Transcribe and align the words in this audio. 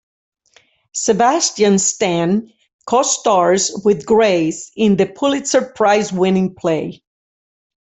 Sebastian 0.93 1.77
Stan 1.77 2.51
co-stars 2.87 3.81
with 3.85 4.03
Grace 4.03 4.71
in 4.75 4.97
the 4.97 5.05
Pulitzer 5.05 5.61
Prize 5.61 6.11
winning 6.11 6.55
play. 6.55 7.03